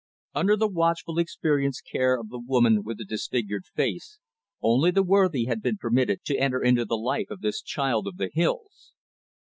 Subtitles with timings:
[0.33, 4.17] Under the watchful, experienced care of the woman with the disfigured face,
[4.59, 8.17] only the worthy had been permitted to enter into the life of this child of
[8.17, 8.93] the hills.